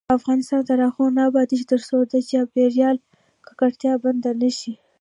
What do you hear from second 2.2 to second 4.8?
چاپیریال ککړتیا بنده نشي.